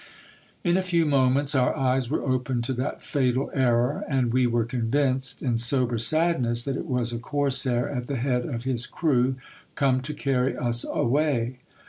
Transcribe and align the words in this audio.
In 0.63 0.77
a 0.77 0.81
few 0.81 1.05
moments 1.05 1.53
our 1.53 1.75
eyes 1.77 2.09
were 2.09 2.23
opened 2.23 2.63
to 2.63 2.73
that 2.73 3.03
fatal 3.03 3.51
error, 3.53 4.03
and 4.09 4.33
we 4.33 4.47
were 4.47 4.65
convinced, 4.65 5.43
in 5.43 5.59
sober 5.59 5.99
sadness, 5.99 6.63
that 6.65 6.75
it 6.75 6.87
was 6.87 7.13
a 7.13 7.19
corsair 7.19 7.87
at 7.87 8.07
the 8.07 8.15
head 8.15 8.43
of 8.47 8.63
his 8.63 8.87
crew, 8.87 9.35
come 9.75 10.01
to 10.01 10.15
carry 10.15 10.57
us 10.57 10.83
away. 10.89 11.59